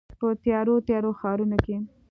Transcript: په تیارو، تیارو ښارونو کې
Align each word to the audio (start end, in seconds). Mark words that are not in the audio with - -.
په 0.19 0.27
تیارو، 0.43 0.75
تیارو 0.87 1.11
ښارونو 1.19 1.57
کې 1.65 1.75